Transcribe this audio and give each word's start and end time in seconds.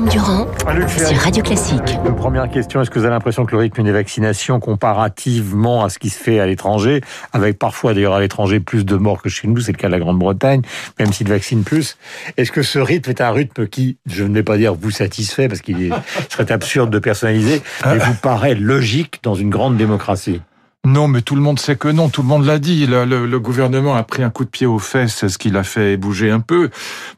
Guillaume 0.00 0.08
Durand 0.08 0.46
sur 0.88 1.18
Radio 1.18 1.42
Classique. 1.42 1.98
Une 2.06 2.16
première 2.16 2.48
question, 2.48 2.80
est-ce 2.80 2.88
que 2.88 2.98
vous 2.98 3.04
avez 3.04 3.12
l'impression 3.12 3.44
que 3.44 3.52
le 3.52 3.58
rythme 3.58 3.82
des 3.82 3.92
vaccinations 3.92 4.58
comparativement 4.58 5.84
à 5.84 5.90
ce 5.90 5.98
qui 5.98 6.08
se 6.08 6.18
fait 6.18 6.40
à 6.40 6.46
l'étranger, 6.46 7.02
avec 7.34 7.58
parfois 7.58 7.92
d'ailleurs 7.92 8.14
à 8.14 8.20
l'étranger 8.20 8.60
plus 8.60 8.86
de 8.86 8.96
morts 8.96 9.20
que 9.20 9.28
chez 9.28 9.46
nous, 9.46 9.60
c'est 9.60 9.72
le 9.72 9.76
cas 9.76 9.88
de 9.88 9.92
la 9.92 9.98
Grande-Bretagne, 9.98 10.62
même 10.98 11.12
s'ils 11.12 11.28
vaccinent 11.28 11.64
plus, 11.64 11.98
est-ce 12.38 12.50
que 12.50 12.62
ce 12.62 12.78
rythme 12.78 13.10
est 13.10 13.20
un 13.20 13.30
rythme 13.30 13.66
qui, 13.66 13.98
je 14.06 14.24
ne 14.24 14.32
vais 14.32 14.42
pas 14.42 14.56
dire 14.56 14.74
vous 14.74 14.90
satisfait, 14.90 15.48
parce 15.48 15.60
qu'il 15.60 15.92
serait 16.30 16.50
absurde 16.50 16.90
de 16.90 16.98
personnaliser, 16.98 17.60
mais 17.84 17.98
vous 17.98 18.14
paraît 18.14 18.54
logique 18.54 19.20
dans 19.22 19.34
une 19.34 19.50
grande 19.50 19.76
démocratie? 19.76 20.40
Non, 20.86 21.08
mais 21.08 21.20
tout 21.20 21.34
le 21.34 21.42
monde 21.42 21.58
sait 21.58 21.76
que 21.76 21.88
non. 21.88 22.08
Tout 22.08 22.22
le 22.22 22.28
monde 22.28 22.46
l'a 22.46 22.58
dit. 22.58 22.86
Le, 22.86 23.04
le, 23.04 23.38
gouvernement 23.38 23.96
a 23.96 24.02
pris 24.02 24.22
un 24.22 24.30
coup 24.30 24.46
de 24.46 24.48
pied 24.48 24.66
aux 24.66 24.78
fesses, 24.78 25.26
ce 25.26 25.36
qui 25.36 25.50
l'a 25.50 25.62
fait 25.62 25.98
bouger 25.98 26.30
un 26.30 26.40
peu. 26.40 26.70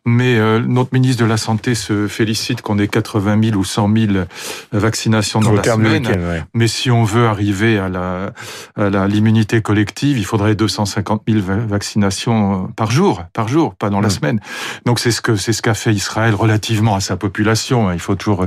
Mais 0.05 0.37
euh, 0.37 0.59
notre 0.59 0.93
ministre 0.93 1.23
de 1.23 1.29
la 1.29 1.37
Santé 1.37 1.77
se 1.77 2.09
félicite 2.09 2.61
qu'on 2.61 2.80
ait 2.80 2.88
80 2.88 3.41
000 3.51 3.57
ou 3.57 3.65
100 3.65 3.88
000 3.97 4.12
vaccinations 4.73 5.38
dans 5.38 5.52
la 5.52 5.62
semaine. 5.62 6.09
Mais 6.55 6.66
si 6.66 6.91
on 6.91 7.05
veut 7.05 7.27
arriver 7.27 7.79
à 7.79 7.88
la 7.88 8.33
à 8.77 9.07
l'immunité 9.07 9.63
collective, 9.63 10.19
il 10.19 10.24
faudrait 10.24 10.57
250 10.57 11.23
000 11.29 11.41
vaccinations 11.69 12.66
par 12.74 12.91
jour, 12.91 13.23
par 13.33 13.47
jour, 13.47 13.77
pas 13.77 13.91
dans 13.91 14.01
la 14.01 14.09
mm. 14.09 14.10
semaine. 14.10 14.41
Donc 14.87 14.99
c'est 14.99 15.13
ce 15.13 15.21
que 15.21 15.37
c'est 15.37 15.52
ce 15.52 15.63
qu'a 15.63 15.74
fait 15.74 15.93
Israël 15.93 16.35
relativement 16.35 16.97
à 16.97 17.01
sa 17.01 17.16
population. 17.16 17.93
Il 17.93 18.01
faut 18.01 18.16
toujours 18.16 18.47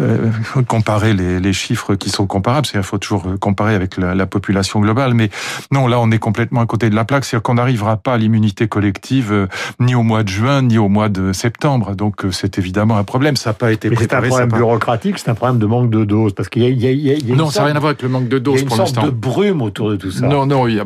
euh, 0.00 0.30
comparer 0.66 1.12
les, 1.12 1.40
les, 1.40 1.52
chiffres 1.52 1.94
qui 1.94 2.08
sont 2.08 2.26
comparables. 2.26 2.66
C'est-à-dire, 2.66 2.86
il 2.86 2.88
faut 2.88 2.98
toujours 2.98 3.26
comparer 3.38 3.74
avec 3.74 3.98
la, 3.98 4.14
la 4.14 4.24
population 4.24 4.45
population 4.46 4.78
globale. 4.80 5.14
Mais 5.14 5.28
non, 5.72 5.88
là, 5.88 5.98
on 5.98 6.10
est 6.12 6.20
complètement 6.20 6.60
à 6.60 6.66
côté 6.66 6.88
de 6.88 6.94
la 6.94 7.04
plaque. 7.04 7.24
C'est-à-dire 7.24 7.42
qu'on 7.42 7.54
n'arrivera 7.54 7.96
pas 7.96 8.14
à 8.14 8.16
l'immunité 8.16 8.68
collective 8.68 9.32
euh, 9.32 9.46
ni 9.80 9.96
au 9.96 10.04
mois 10.04 10.22
de 10.22 10.28
juin, 10.28 10.62
ni 10.62 10.78
au 10.78 10.88
mois 10.88 11.08
de 11.08 11.32
septembre. 11.32 11.96
Donc, 11.96 12.24
euh, 12.24 12.30
c'est 12.30 12.58
évidemment 12.58 12.96
un 12.96 13.02
problème. 13.02 13.34
Ça 13.34 13.50
n'a 13.50 13.54
pas 13.54 13.72
été 13.72 13.90
préparé. 13.90 14.28
C'est 14.28 14.34
un 14.34 14.46
problème 14.46 14.60
bureaucratique, 14.60 15.18
c'est 15.18 15.30
un 15.30 15.34
problème 15.34 15.58
de 15.58 15.66
manque 15.66 15.90
de 15.90 16.04
doses. 16.04 16.32
Parce 16.32 16.48
qu'il 16.48 16.62
y 16.62 16.86
a, 16.86 16.90
il 16.92 17.00
y 17.00 17.32
a, 17.32 17.34
non, 17.34 17.50
ça 17.50 17.60
n'a 17.60 17.66
rien 17.66 17.76
à 17.76 17.80
voir 17.80 17.90
avec 17.90 18.02
le 18.02 18.08
manque 18.08 18.28
de 18.28 18.38
doses 18.38 18.64
pour 18.64 18.76
l'instant. 18.76 19.00
Il 19.00 19.04
y 19.04 19.06
a 19.06 19.08
une 19.08 19.10
sorte 19.10 19.14
de 19.14 19.20
brume 19.20 19.62
autour 19.62 19.90
de 19.90 19.96
tout 19.96 20.12
ça. 20.12 20.26
Non, 20.26 20.46
non. 20.46 20.68
Il 20.68 20.76
y 20.76 20.80
a, 20.80 20.84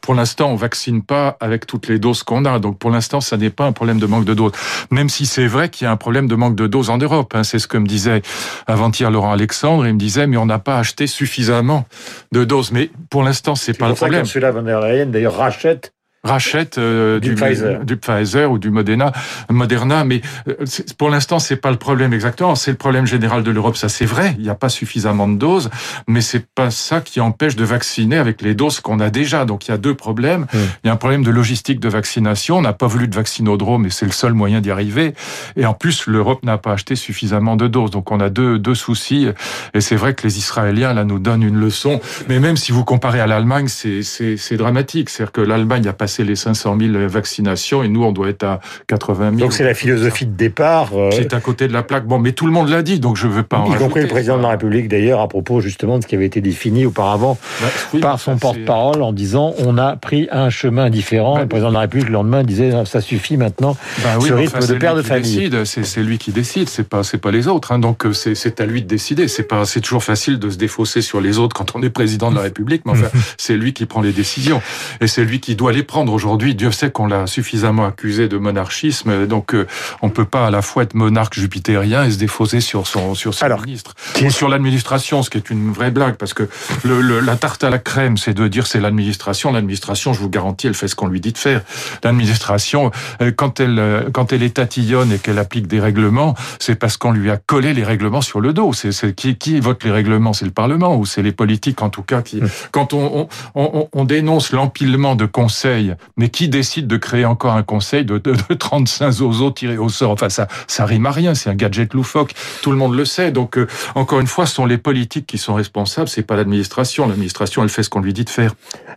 pour 0.00 0.14
l'instant, 0.14 0.50
on 0.52 0.56
vaccine 0.56 1.02
pas 1.02 1.36
avec 1.40 1.66
toutes 1.66 1.88
les 1.88 1.98
doses 1.98 2.22
qu'on 2.22 2.44
a. 2.44 2.60
Donc, 2.60 2.78
pour 2.78 2.90
l'instant, 2.90 3.20
ça 3.20 3.36
n'est 3.36 3.50
pas 3.50 3.66
un 3.66 3.72
problème 3.72 3.98
de 3.98 4.06
manque 4.06 4.24
de 4.24 4.34
doses. 4.34 4.52
Même 4.90 5.08
si 5.08 5.26
c'est 5.26 5.48
vrai 5.48 5.68
qu'il 5.68 5.86
y 5.86 5.88
a 5.88 5.90
un 5.90 5.96
problème 5.96 6.28
de 6.28 6.36
manque 6.36 6.54
de 6.54 6.68
doses 6.68 6.90
en 6.90 6.98
Europe. 6.98 7.34
Hein. 7.34 7.42
C'est 7.42 7.58
ce 7.58 7.66
que 7.66 7.78
me 7.78 7.86
disait 7.86 8.22
avant-hier 8.68 9.10
Laurent 9.10 9.32
Alexandre. 9.32 9.86
Il 9.86 9.94
me 9.94 9.98
disait, 9.98 10.28
mais 10.28 10.36
on 10.36 10.46
n'a 10.46 10.60
pas 10.60 10.78
acheté 10.78 11.08
suffisamment 11.08 11.86
de 12.30 12.44
doses. 12.44 12.70
Mais 12.70 12.90
pour 13.10 13.22
l'instant, 13.22 13.56
c'est 13.56 13.76
pas 13.76 13.88
le 13.88 13.94
problème. 13.94 14.24
C'est 14.24 14.40
pour 14.40 14.48
ça 14.48 14.52
von 14.52 14.62
der 14.62 14.80
Leyen, 14.80 15.06
d'ailleurs, 15.06 15.36
rachète 15.36 15.92
rachète 16.22 16.76
euh, 16.76 17.18
du, 17.18 17.34
Pfizer. 17.34 17.84
du, 17.84 17.96
Pfizer. 17.96 18.50
ou 18.50 18.58
du 18.58 18.70
Moderna, 18.70 19.12
Moderna 19.48 20.04
mais 20.04 20.20
euh, 20.48 20.54
pour 20.98 21.08
l'instant 21.08 21.38
c'est 21.38 21.56
pas 21.56 21.70
le 21.70 21.78
problème 21.78 22.12
exactement, 22.12 22.54
c'est 22.54 22.70
le 22.70 22.76
problème 22.76 23.06
général 23.06 23.42
de 23.42 23.50
l'Europe, 23.50 23.76
ça 23.76 23.88
c'est 23.88 24.04
vrai, 24.04 24.34
il 24.36 24.42
n'y 24.42 24.50
a 24.50 24.54
pas 24.54 24.68
suffisamment 24.68 25.28
de 25.28 25.38
doses, 25.38 25.70
mais 26.06 26.20
c'est 26.20 26.46
pas 26.46 26.70
ça 26.70 27.00
qui 27.00 27.20
empêche 27.20 27.56
de 27.56 27.64
vacciner 27.64 28.18
avec 28.18 28.42
les 28.42 28.54
doses 28.54 28.80
qu'on 28.80 29.00
a 29.00 29.08
déjà. 29.08 29.46
Donc 29.46 29.66
il 29.66 29.70
y 29.70 29.74
a 29.74 29.78
deux 29.78 29.94
problèmes, 29.94 30.46
il 30.52 30.86
y 30.86 30.90
a 30.90 30.92
un 30.92 30.96
problème 30.96 31.24
de 31.24 31.30
logistique 31.30 31.80
de 31.80 31.88
vaccination, 31.88 32.58
on 32.58 32.62
n'a 32.62 32.74
pas 32.74 32.86
voulu 32.86 33.08
de 33.08 33.14
vaccinodrome 33.14 33.82
mais 33.84 33.90
c'est 33.90 34.06
le 34.06 34.12
seul 34.12 34.34
moyen 34.34 34.60
d'y 34.60 34.70
arriver 34.70 35.14
et 35.56 35.64
en 35.64 35.72
plus 35.74 36.06
l'Europe 36.06 36.44
n'a 36.44 36.58
pas 36.58 36.72
acheté 36.72 36.96
suffisamment 36.96 37.56
de 37.56 37.66
doses. 37.66 37.90
Donc 37.90 38.10
on 38.12 38.20
a 38.20 38.28
deux 38.28 38.58
deux 38.58 38.74
soucis 38.74 39.28
et 39.72 39.80
c'est 39.80 39.96
vrai 39.96 40.12
que 40.12 40.26
les 40.26 40.36
Israéliens 40.36 40.92
là 40.92 41.04
nous 41.04 41.18
donnent 41.18 41.42
une 41.42 41.58
leçon, 41.58 41.98
mais 42.28 42.40
même 42.40 42.58
si 42.58 42.72
vous 42.72 42.84
comparez 42.84 43.20
à 43.20 43.26
l'Allemagne, 43.26 43.68
c'est 43.68 44.56
dramatique, 44.56 45.08
c'est-à-dire 45.08 45.32
que 45.32 45.40
l'Allemagne 45.40 45.88
a 45.88 45.94
passé 45.94 46.09
c'est 46.10 46.24
les 46.24 46.36
500 46.36 46.76
000 46.78 46.92
vaccinations 47.08 47.82
et 47.82 47.88
nous, 47.88 48.04
on 48.04 48.12
doit 48.12 48.28
être 48.28 48.44
à 48.44 48.60
80 48.88 49.30
000. 49.30 49.40
Donc 49.40 49.52
c'est 49.52 49.64
la 49.64 49.74
philosophie 49.74 50.26
de 50.26 50.36
départ. 50.36 50.90
Euh... 50.94 51.10
Qui 51.10 51.20
est 51.20 51.34
à 51.34 51.40
côté 51.40 51.68
de 51.68 51.72
la 51.72 51.82
plaque. 51.82 52.06
Bon, 52.06 52.18
mais 52.18 52.32
tout 52.32 52.46
le 52.46 52.52
monde 52.52 52.68
l'a 52.68 52.82
dit, 52.82 53.00
donc 53.00 53.16
je 53.16 53.26
ne 53.26 53.32
veux 53.32 53.42
pas 53.42 53.58
en 53.58 53.72
Y 53.72 53.78
compris 53.78 54.02
le 54.02 54.08
président 54.08 54.36
de 54.36 54.42
la 54.42 54.50
République, 54.50 54.88
d'ailleurs, 54.88 55.20
à 55.20 55.28
propos 55.28 55.60
justement 55.60 55.98
de 55.98 56.02
ce 56.02 56.08
qui 56.08 56.14
avait 56.14 56.26
été 56.26 56.40
défini 56.40 56.86
auparavant 56.86 57.38
bah, 57.60 57.68
par 58.00 58.20
son 58.20 58.36
porte-parole 58.36 59.02
en 59.02 59.12
disant 59.12 59.54
on 59.58 59.78
a 59.78 59.96
pris 59.96 60.28
un 60.30 60.50
chemin 60.50 60.90
différent. 60.90 61.34
Bah, 61.34 61.42
le 61.42 61.48
président 61.48 61.68
de 61.68 61.74
la 61.74 61.80
République, 61.80 62.08
le 62.08 62.14
lendemain, 62.14 62.42
disait 62.42 62.72
ça 62.84 63.00
suffit 63.00 63.36
maintenant, 63.36 63.76
bah, 64.02 64.10
oui, 64.20 64.28
ce 64.28 64.34
rythme 64.34 64.66
de 64.66 64.74
père 64.74 64.94
de 64.94 65.02
famille. 65.02 65.50
C'est 65.64 66.02
lui 66.02 66.18
qui 66.18 66.32
décide, 66.32 66.68
c'est 66.68 66.88
pas, 66.88 67.02
pas 67.20 67.30
les 67.30 67.48
autres. 67.48 67.72
Hein. 67.72 67.78
donc 67.78 68.06
euh, 68.06 68.12
c'est 68.12 68.60
à 68.60 68.66
lui 68.66 68.82
de 68.82 68.88
décider. 68.88 69.28
C'est 69.28 69.48
c'est 69.64 69.80
toujours 69.80 70.04
facile 70.04 70.38
de 70.38 70.50
se 70.50 70.56
défausser 70.56 71.02
sur 71.02 71.20
les 71.20 71.38
autres 71.38 71.54
quand 71.54 71.74
on 71.74 71.82
est 71.82 71.90
président 71.90 72.30
de 72.30 72.36
la 72.36 72.42
République, 72.42 72.82
mais 72.84 72.92
enfin, 72.92 73.08
c'est 73.36 73.56
lui 73.56 73.72
qui 73.72 73.86
prend 73.86 74.00
les 74.00 74.12
décisions. 74.12 74.62
Et 75.00 75.06
c'est 75.06 75.24
lui 75.24 75.40
qui 75.40 75.56
doit 75.56 75.72
les 75.72 75.82
prendre 75.82 75.99
aujourd'hui. 76.08 76.54
Dieu 76.54 76.70
sait 76.70 76.90
qu'on 76.90 77.06
l'a 77.06 77.26
suffisamment 77.26 77.86
accusé 77.86 78.28
de 78.28 78.36
monarchisme, 78.38 79.26
donc 79.26 79.54
euh, 79.54 79.66
on 80.02 80.10
peut 80.10 80.24
pas 80.24 80.46
à 80.46 80.50
la 80.50 80.62
fois 80.62 80.82
être 80.82 80.94
monarque 80.94 81.34
jupitérien 81.34 82.04
et 82.04 82.10
se 82.10 82.18
défausser 82.18 82.60
sur 82.60 82.86
son 82.86 83.14
sur 83.14 83.34
son 83.34 83.46
ministre 83.64 83.94
ou 84.24 84.30
sur 84.30 84.48
l'administration, 84.48 85.22
ce 85.22 85.30
qui 85.30 85.38
est 85.38 85.50
une 85.50 85.72
vraie 85.72 85.90
blague 85.90 86.14
parce 86.14 86.34
que 86.34 86.48
le, 86.84 87.20
la 87.20 87.36
tarte 87.36 87.64
à 87.64 87.70
la 87.70 87.78
crème, 87.78 88.16
c'est 88.16 88.34
de 88.34 88.48
dire 88.48 88.66
c'est 88.66 88.80
l'administration. 88.80 89.52
L'administration, 89.52 90.12
je 90.12 90.20
vous 90.20 90.30
garantis, 90.30 90.66
elle 90.66 90.74
fait 90.74 90.88
ce 90.88 90.94
qu'on 90.94 91.06
lui 91.06 91.20
dit 91.20 91.32
de 91.32 91.38
faire. 91.38 91.62
L'administration, 92.04 92.90
euh, 93.22 93.30
quand 93.34 93.60
elle 93.60 93.78
euh, 93.78 94.10
quand 94.12 94.32
elle 94.32 94.42
est 94.42 94.56
tatillonne 94.56 95.12
et 95.12 95.18
qu'elle 95.18 95.38
applique 95.38 95.66
des 95.66 95.80
règlements, 95.80 96.34
c'est 96.58 96.74
parce 96.74 96.96
qu'on 96.96 97.12
lui 97.12 97.30
a 97.30 97.36
collé 97.36 97.74
les 97.74 97.84
règlements 97.84 98.22
sur 98.22 98.40
le 98.40 98.52
dos. 98.52 98.72
C'est 98.72 99.14
qui, 99.14 99.36
qui 99.36 99.60
vote 99.60 99.82
les 99.84 99.90
règlements, 99.90 100.32
c'est 100.32 100.44
le 100.44 100.50
Parlement 100.50 100.96
ou 100.96 101.06
c'est 101.06 101.22
les 101.22 101.32
politiques 101.32 101.82
en 101.82 101.90
tout 101.90 102.02
cas 102.02 102.22
qui. 102.22 102.40
Mmh. 102.40 102.48
Quand 102.72 102.92
on, 102.92 103.28
on, 103.54 103.70
on, 103.72 103.88
on 103.92 104.04
dénonce 104.04 104.52
l'empilement 104.52 105.16
de 105.16 105.26
conseils 105.26 105.89
mais 106.16 106.28
qui 106.28 106.48
décide 106.48 106.86
de 106.86 106.96
créer 106.96 107.24
encore 107.24 107.54
un 107.54 107.62
conseil 107.62 108.04
de, 108.04 108.18
de, 108.18 108.34
de 108.48 108.54
35 108.54 109.20
oiseaux 109.20 109.50
tirés 109.50 109.78
au 109.78 109.88
sort? 109.88 110.10
Enfin, 110.10 110.28
ça, 110.28 110.48
ça 110.66 110.84
rime 110.84 111.06
à 111.06 111.10
rien. 111.10 111.34
C'est 111.34 111.50
un 111.50 111.54
gadget 111.54 111.94
loufoque. 111.94 112.32
Tout 112.62 112.70
le 112.70 112.76
monde 112.76 112.94
le 112.94 113.04
sait. 113.04 113.30
Donc, 113.30 113.58
euh, 113.58 113.66
encore 113.94 114.20
une 114.20 114.26
fois, 114.26 114.46
ce 114.46 114.54
sont 114.54 114.66
les 114.66 114.78
politiques 114.78 115.26
qui 115.26 115.38
sont 115.38 115.54
responsables. 115.54 116.08
C'est 116.08 116.22
pas 116.22 116.36
l'administration. 116.36 117.06
L'administration, 117.06 117.62
elle 117.62 117.68
fait 117.68 117.82
ce 117.82 117.90
qu'on 117.90 118.00
lui 118.00 118.12
dit 118.12 118.24
de 118.24 118.30
faire. 118.30 118.54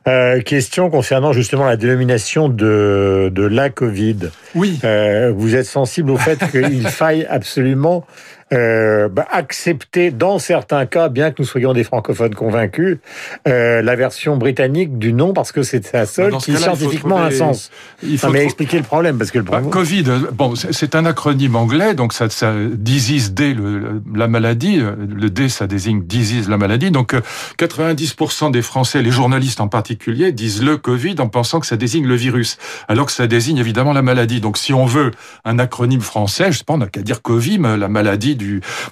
Euh, 0.08 0.42
question 0.42 0.90
concernant 0.90 1.34
justement 1.34 1.66
la 1.66 1.78
dénomination 1.78 2.50
de, 2.50 3.32
de 3.34 3.44
la 3.44 3.70
Covid. 3.70 4.18
Oui. 4.56 4.80
Euh, 4.84 5.34
vous 5.36 5.56
êtes 5.56 5.66
sensible 5.66 6.12
au 6.12 6.18
fait 6.18 6.40
qu'il 6.52 6.88
faille 6.88 7.26
absolument 7.30 8.06
euh, 8.54 9.10
bah, 9.10 9.28
accepter 9.32 10.12
dans 10.12 10.40
certains 10.40 10.86
cas, 10.86 11.10
bien 11.10 11.32
que 11.32 11.38
nous 11.40 11.46
soyons 11.46 11.74
des 11.74 11.84
francophones 11.84 12.36
convaincus, 12.36 13.00
euh, 13.48 13.82
la 13.82 13.96
version 13.96 14.38
britannique 14.38 14.98
du 14.98 15.12
nom 15.12 15.34
parce 15.34 15.52
que 15.52 15.64
c'est 15.64 15.92
la 15.92 16.06
seule 16.06 16.38
qui 16.38 16.56
scientifiquement 16.56 17.18
a 17.18 17.26
un 17.26 17.32
sens. 17.32 17.72
Il 18.04 18.18
faut 18.18 18.30
mais 18.30 18.44
expliquer 18.44 18.78
le 18.78 18.84
problème 18.84 19.18
parce 19.18 19.32
que 19.32 19.40
le 19.40 19.44
bah, 19.44 19.62
Covid, 19.70 20.04
bon, 20.34 20.54
c'est 20.56 20.96
un 20.96 21.06
acronyme 21.06 21.56
anglais, 21.56 21.96
donc 21.96 22.14
ça, 22.14 22.30
ça 22.30 22.54
disease 22.72 23.34
D, 23.34 23.54
le, 23.54 24.02
la 24.14 24.28
maladie, 24.28 24.78
le 24.80 25.30
D 25.30 25.50
ça 25.50 25.68
désigne 25.68 26.04
disease 26.04 26.50
la 26.50 26.58
maladie. 26.58 26.92
Donc 26.92 27.16
90% 27.60 28.48
euh, 28.48 28.50
des 28.52 28.62
Français, 28.62 29.02
les 29.02 29.12
journalistes 29.12 29.62
en 29.62 29.68
particulier, 29.68 30.32
disent 30.32 30.62
le 30.62 30.78
Covid 30.78 31.16
en 31.20 31.28
pensant 31.28 31.60
que 31.60 31.68
ça 31.68 31.78
désigne 31.78 32.06
le 32.06 32.16
virus, 32.16 32.58
alors 32.88 33.08
que 33.08 33.12
ça 33.12 33.28
désigne 33.28 33.58
évidemment 33.58 33.94
la 33.94 34.02
maladie. 34.02 34.42
Donc 34.42 34.58
si 34.58 34.74
on 34.74 34.86
veut 34.86 35.12
un 35.46 35.60
acronyme 35.60 36.02
français, 36.02 36.52
je 36.52 36.60
sais 36.60 36.64
pas, 36.64 36.74
on 36.74 36.78
n'a 36.78 36.88
qu'à 36.88 37.02
dire 37.02 37.22
Covid, 37.22 37.60
la 37.78 37.88
maladie 37.88 38.36
du, 38.36 38.43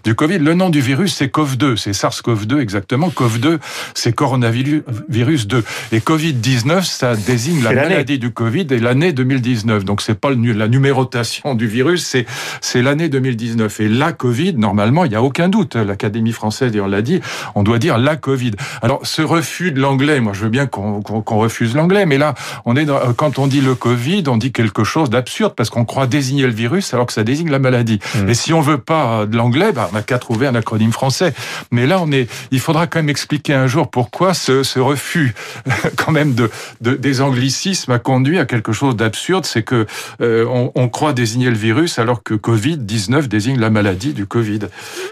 du 0.04 0.16
Covid. 0.16 0.40
Le 0.40 0.54
nom 0.54 0.70
du 0.70 0.82
virus, 0.82 1.16
c'est 1.16 1.34
COV2, 1.34 1.78
c'est 1.78 1.92
SARS-CoV-2 1.92 2.60
exactement. 2.60 3.10
COV2, 3.10 3.60
c'est 3.94 4.14
coronavirus 4.14 5.48
2. 5.48 5.64
Et 5.92 6.00
Covid-19, 6.00 6.84
ça 6.84 7.16
désigne 7.16 7.64
la 7.64 7.74
maladie 7.74 8.20
du 8.20 8.32
Covid 8.32 8.68
et 8.72 8.80
l'année 8.80 9.14
2019. 9.14 9.86
Donc 9.86 10.02
c'est 10.02 10.20
pas 10.20 10.30
la 10.32 10.68
numérotation 10.68 11.56
du 11.56 11.68
virus, 11.68 12.06
c'est 12.06 12.26
c'est 12.62 12.82
l'année 12.82 13.10
2019. 13.10 13.80
Et 13.82 13.90
la 13.90 14.12
Covid, 14.12 14.54
normalement, 14.54 15.06
il 15.06 15.10
n'y 15.10 15.16
a 15.16 15.24
aucun 15.24 15.50
doute. 15.50 15.76
L'Académie 15.76 16.32
française 16.32 16.72
d'ailleurs 16.72 16.88
l'a 16.88 17.02
dit. 17.02 17.22
On 17.56 17.64
doit 17.64 17.80
dire 17.80 17.98
la 17.98 18.16
Covid. 18.16 18.52
Alors 18.82 19.02
ce 19.04 19.22
refus 19.22 19.72
de 19.72 19.80
l'anglais, 19.80 20.20
moi 20.20 20.34
je 20.34 20.42
veux 20.42 20.50
bien 20.50 20.68
qu'on 20.68 21.02
refuse 21.38 21.76
l'anglais, 21.76 22.06
mais 22.06 22.18
là, 22.18 22.34
on 22.66 22.76
est 22.76 22.86
dans, 22.86 23.00
quand 23.14 23.40
on 23.40 23.48
dit 23.48 23.62
le 23.62 23.76
Covid, 23.76 24.24
on 24.28 24.38
dit 24.38 24.52
quelque 24.52 24.84
chose 24.84 25.10
d'absurde 25.10 25.54
parce 25.56 25.70
qu'on 25.70 25.86
croit 25.86 26.08
désigner 26.08 26.44
le 26.44 26.54
virus 26.54 26.94
alors 26.94 27.06
que 27.06 27.14
ça 27.14 27.24
désigne 27.24 27.50
la 27.50 27.60
maladie. 27.60 28.00
Mmh. 28.16 28.30
Et 28.30 28.34
si 28.34 28.54
on 28.54 28.62
veut 28.62 28.78
pas 28.78 29.26
de 29.26 29.36
l'anglais, 29.42 29.72
bah, 29.72 29.90
on 29.92 29.96
n'a 29.96 30.04
qu'à 30.04 30.20
trouver 30.20 30.46
un 30.48 30.56
acronyme 30.56 30.92
français. 30.92 31.34
Mais 31.72 31.88
là, 31.88 32.00
on 32.02 32.12
est, 32.12 32.30
il 32.52 32.60
faudra 32.60 32.86
quand 32.88 33.00
même 33.00 33.10
expliquer 33.10 33.54
un 33.54 33.68
jour 33.68 33.90
pourquoi 33.90 34.34
ce, 34.34 34.80
refus, 34.80 35.34
quand 35.96 36.12
même, 36.12 36.34
de, 36.34 36.50
de, 36.82 36.94
des 36.94 37.22
anglicismes 37.22 37.92
a 37.92 38.00
conduit 38.00 38.38
à 38.38 38.46
quelque 38.46 38.72
chose 38.72 38.96
d'absurde, 38.96 39.46
c'est 39.46 39.64
que 39.64 39.88
euh, 40.22 40.46
on, 40.76 40.90
croit 40.90 41.14
désigner 41.14 41.50
le 41.50 41.56
virus 41.56 42.00
alors 42.00 42.22
que 42.22 42.34
Covid-19 42.34 43.28
désigne 43.28 43.60
la 43.60 43.70
maladie 43.70 44.14
du 44.14 44.26
Covid. 44.26 44.60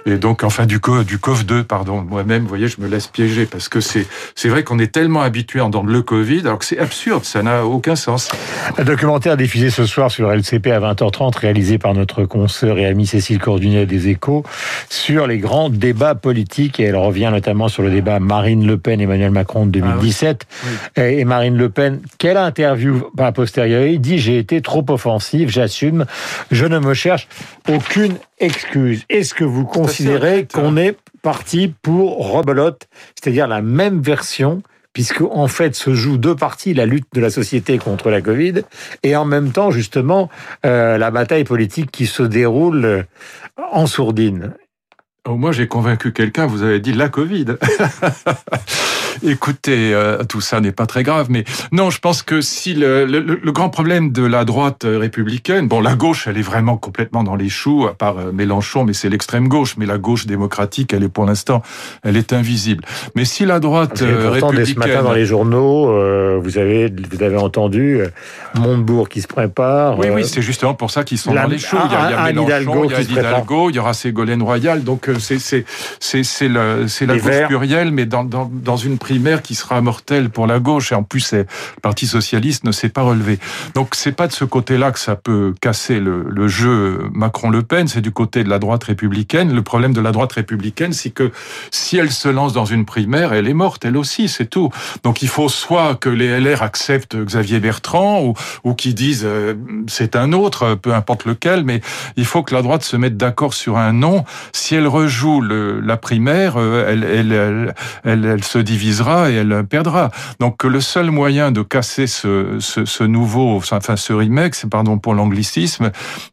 Et 0.05 0.17
donc, 0.17 0.43
enfin, 0.43 0.65
du, 0.65 0.79
du 1.05 1.17
COV2, 1.17 1.63
pardon. 1.63 2.01
Moi-même, 2.01 2.43
vous 2.43 2.49
voyez, 2.49 2.67
je 2.67 2.81
me 2.81 2.87
laisse 2.87 3.07
piéger 3.07 3.45
parce 3.45 3.69
que 3.69 3.79
c'est, 3.79 4.05
c'est 4.35 4.49
vrai 4.49 4.63
qu'on 4.63 4.77
est 4.77 4.91
tellement 4.91 5.21
habitué 5.21 5.59
à 5.59 5.65
entendre 5.65 5.89
le 5.89 6.01
Covid 6.01 6.41
alors 6.41 6.59
que 6.59 6.65
c'est 6.65 6.79
absurde, 6.79 7.23
ça 7.23 7.41
n'a 7.41 7.65
aucun 7.65 7.95
sens. 7.95 8.29
Un 8.77 8.83
documentaire 8.83 9.37
diffusé 9.37 9.69
ce 9.69 9.85
soir 9.85 10.11
sur 10.11 10.31
LCP 10.31 10.67
à 10.67 10.79
20h30, 10.79 11.37
réalisé 11.37 11.77
par 11.77 11.93
notre 11.93 12.25
consoeur 12.25 12.77
et 12.77 12.85
amie 12.85 13.07
Cécile 13.07 13.39
Cordunet 13.39 13.85
des 13.85 14.08
échos 14.09 14.43
sur 14.89 15.27
les 15.27 15.37
grands 15.37 15.69
débats 15.69 16.15
politiques 16.15 16.79
et 16.79 16.83
elle 16.83 16.95
revient 16.95 17.29
notamment 17.31 17.67
sur 17.67 17.83
le 17.83 17.91
débat 17.91 18.19
Marine 18.19 18.65
Le 18.65 18.77
Pen 18.77 18.99
Emmanuel 18.99 19.31
Macron 19.31 19.65
de 19.65 19.71
2017 19.71 20.45
ah 20.97 21.07
et 21.07 21.23
Marine 21.25 21.57
Le 21.57 21.69
Pen 21.69 22.01
quelle 22.17 22.37
interview 22.37 23.09
a 23.17 23.31
posteriori 23.31 23.99
dit 23.99 24.19
j'ai 24.19 24.37
été 24.37 24.61
trop 24.61 24.85
offensive 24.89 25.49
j'assume 25.49 26.05
je 26.51 26.65
ne 26.65 26.79
me 26.79 26.93
cherche 26.93 27.27
aucune 27.67 28.15
excuse. 28.39 29.03
Est-ce 29.09 29.33
que 29.33 29.43
vous 29.43 29.65
considérez 29.65 30.47
qu'on 30.51 30.77
est 30.77 30.97
parti 31.21 31.73
pour 31.81 32.31
rebelote 32.31 32.87
c'est-à-dire 33.15 33.47
la 33.47 33.61
même 33.61 34.01
version 34.01 34.61
puisque 34.99 35.21
en 35.21 35.47
fait 35.47 35.75
se 35.75 35.93
jouent 35.93 36.17
deux 36.17 36.35
parties, 36.35 36.73
la 36.73 36.85
lutte 36.85 37.07
de 37.13 37.21
la 37.21 37.29
société 37.29 37.77
contre 37.77 38.09
la 38.09 38.19
Covid 38.19 38.63
et 39.01 39.15
en 39.15 39.23
même 39.23 39.53
temps 39.53 39.71
justement 39.71 40.29
euh, 40.65 40.97
la 40.97 41.09
bataille 41.09 41.45
politique 41.45 41.89
qui 41.89 42.05
se 42.05 42.21
déroule 42.21 43.05
en 43.71 43.87
sourdine. 43.87 44.55
Oh, 45.25 45.37
moi, 45.37 45.53
j'ai 45.53 45.67
convaincu 45.67 46.11
quelqu'un, 46.11 46.47
vous 46.47 46.63
avez 46.63 46.81
dit 46.81 46.91
la 46.91 47.07
Covid. 47.07 47.45
Écoutez, 49.23 49.93
euh, 49.93 50.23
tout 50.23 50.41
ça 50.41 50.61
n'est 50.61 50.71
pas 50.71 50.85
très 50.85 51.03
grave, 51.03 51.27
mais 51.29 51.43
non, 51.71 51.89
je 51.89 51.99
pense 51.99 52.23
que 52.23 52.41
si 52.41 52.73
le, 52.73 53.05
le, 53.05 53.19
le, 53.19 53.51
grand 53.51 53.69
problème 53.69 54.11
de 54.11 54.23
la 54.23 54.45
droite 54.45 54.85
républicaine, 54.85 55.67
bon, 55.67 55.81
la 55.81 55.95
gauche, 55.95 56.27
elle 56.27 56.37
est 56.37 56.43
vraiment 56.43 56.77
complètement 56.77 57.23
dans 57.23 57.35
les 57.35 57.49
choux, 57.49 57.87
à 57.87 57.93
part 57.93 58.17
euh, 58.17 58.31
Mélenchon, 58.31 58.83
mais 58.83 58.93
c'est 58.93 59.09
l'extrême 59.09 59.47
gauche, 59.47 59.75
mais 59.77 59.85
la 59.85 59.97
gauche 59.97 60.25
démocratique, 60.25 60.93
elle 60.93 61.03
est 61.03 61.09
pour 61.09 61.25
l'instant, 61.25 61.61
elle 62.03 62.17
est 62.17 62.33
invisible. 62.33 62.83
Mais 63.15 63.25
si 63.25 63.45
la 63.45 63.59
droite 63.59 64.01
euh, 64.01 64.29
républicaine... 64.29 64.65
Dès 64.65 64.73
ce 64.73 64.79
matin 64.79 65.03
dans 65.03 65.13
les 65.13 65.25
journaux, 65.25 65.89
euh, 65.89 66.39
vous 66.41 66.57
avez 66.57 66.91
vous 67.11 67.23
avez 67.23 67.37
entendu 67.37 68.01
Montebourg 68.55 69.09
qui 69.09 69.21
se 69.21 69.27
prépare. 69.27 69.97
Oui, 69.99 70.07
oui, 70.11 70.25
c'est 70.25 70.41
justement 70.41 70.73
pour 70.73 70.91
ça 70.91 71.03
qu'ils 71.03 71.17
sont 71.17 71.33
dans 71.33 71.47
les 71.47 71.57
choux. 71.57 71.77
Il 71.85 71.91
y 71.91 71.95
a, 71.95 72.09
il 72.09 72.11
y 72.11 72.15
a 72.15 72.23
Mélenchon, 72.25 72.83
il 72.85 72.91
y 72.91 72.95
a 72.95 73.01
Hidalgo, 73.01 73.69
il 73.69 73.75
y 73.75 73.79
aura 73.79 73.93
Ségolène 73.93 74.43
Royal, 74.43 74.83
donc 74.83 75.09
c'est 75.19 75.39
c'est 75.39 75.65
c'est 75.99 76.23
c'est 76.23 76.47
la 76.47 76.77
la 76.77 77.17
gauche 77.17 77.47
plurielle, 77.47 77.91
mais 77.91 78.05
dans 78.05 78.23
dans 78.23 78.49
dans 78.51 78.77
une 78.77 78.97
primaire 78.99 79.41
qui 79.41 79.55
sera 79.55 79.81
mortelle 79.81 80.29
pour 80.29 80.45
la 80.45 80.59
gauche 80.59 80.91
et 80.91 80.95
en 80.95 81.03
plus 81.03 81.33
le 81.33 81.45
Parti 81.81 82.07
socialiste 82.07 82.63
ne 82.63 82.71
s'est 82.71 82.89
pas 82.89 83.01
relevé. 83.01 83.39
Donc 83.73 83.95
c'est 83.95 84.11
pas 84.11 84.27
de 84.27 84.33
ce 84.33 84.45
côté-là 84.45 84.91
que 84.91 84.99
ça 84.99 85.15
peut 85.15 85.53
casser 85.61 85.99
le, 85.99 86.47
jeu 86.47 87.09
Macron-Le 87.13 87.61
Pen, 87.63 87.87
c'est 87.87 88.01
du 88.01 88.11
côté 88.11 88.43
de 88.43 88.49
la 88.49 88.59
droite 88.59 88.83
républicaine. 88.83 89.53
Le 89.53 89.61
problème 89.61 89.93
de 89.93 90.01
la 90.01 90.11
droite 90.11 90.33
républicaine, 90.33 90.93
c'est 90.93 91.09
que 91.09 91.31
si 91.71 91.97
elle 91.97 92.11
se 92.11 92.27
lance 92.27 92.53
dans 92.53 92.65
une 92.65 92.85
primaire, 92.85 93.33
elle 93.33 93.47
est 93.47 93.53
morte, 93.53 93.85
elle 93.85 93.97
aussi, 93.97 94.27
c'est 94.27 94.47
tout. 94.47 94.69
Donc 95.03 95.21
il 95.21 95.27
faut 95.27 95.49
soit 95.49 95.95
que 95.95 96.09
les 96.09 96.39
LR 96.39 96.63
acceptent 96.63 97.15
Xavier 97.15 97.59
Bertrand 97.59 98.23
ou, 98.23 98.33
ou 98.63 98.73
qui 98.73 98.93
disent 98.93 99.25
euh, 99.25 99.53
c'est 99.87 100.15
un 100.15 100.33
autre, 100.33 100.75
peu 100.75 100.93
importe 100.93 101.25
lequel, 101.25 101.63
mais 101.63 101.81
il 102.17 102.25
faut 102.25 102.43
que 102.43 102.53
la 102.53 102.61
droite 102.61 102.83
se 102.83 102.97
mette 102.97 103.17
d'accord 103.17 103.53
sur 103.53 103.77
un 103.77 103.93
nom. 103.93 104.25
Si 104.53 104.75
elle 104.75 104.87
rejoue 104.87 105.41
la 105.41 105.97
primaire, 105.97 106.55
euh, 106.57 107.71
elle 108.03 108.43
se 108.43 108.57
divise 108.59 108.88
et 109.29 109.35
elle 109.35 109.63
perdra. 109.69 110.11
Donc 110.39 110.63
le 110.63 110.81
seul 110.81 111.11
moyen 111.11 111.51
de 111.51 111.61
casser 111.61 112.07
ce, 112.07 112.57
ce, 112.59 112.85
ce 112.85 113.03
nouveau, 113.03 113.55
enfin 113.55 113.79
ce 113.95 114.13
remake, 114.13 114.55
c'est 114.55 114.69
pardon 114.69 114.97
pour 114.97 115.13
l'anglicisme, 115.13 115.91